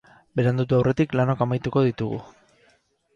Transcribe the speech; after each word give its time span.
Berandutu 0.39 0.77
aurretik, 0.77 1.13
lanok 1.19 1.43
amaituko 1.47 1.83
ditugu. 1.89 2.17